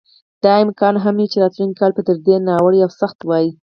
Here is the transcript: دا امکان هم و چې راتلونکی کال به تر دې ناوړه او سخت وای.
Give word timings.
دا 0.43 0.53
امکان 0.65 0.95
هم 1.03 1.15
و 1.21 1.25
چې 1.31 1.37
راتلونکی 1.43 1.79
کال 1.79 1.91
به 1.95 2.01
تر 2.07 2.17
دې 2.25 2.35
ناوړه 2.47 2.79
او 2.85 2.91
سخت 3.01 3.19
وای. 3.23 3.47